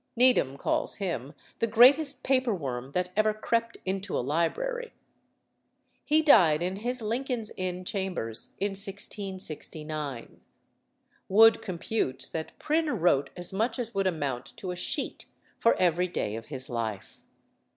Needham 0.15 0.57
calls 0.57 0.95
him 0.95 1.33
"the 1.59 1.67
greatest 1.67 2.23
paper 2.23 2.55
worm 2.55 2.93
that 2.93 3.11
ever 3.15 3.35
crept 3.35 3.77
into 3.85 4.17
a 4.17 4.17
library." 4.25 4.93
He 6.03 6.23
died 6.23 6.63
in 6.63 6.77
his 6.77 7.03
Lincoln's 7.03 7.51
Inn 7.55 7.85
chambers 7.85 8.55
in 8.59 8.71
1669. 8.71 10.41
Wood 11.29 11.61
computes 11.61 12.29
that 12.29 12.57
Prynne 12.57 12.99
wrote 12.99 13.29
as 13.37 13.53
much 13.53 13.77
as 13.77 13.93
would 13.93 14.07
amount 14.07 14.57
to 14.57 14.71
a 14.71 14.75
sheet 14.75 15.27
for 15.59 15.75
every 15.77 16.07
day 16.07 16.35
of 16.35 16.47
his 16.47 16.67
life. 16.67 17.19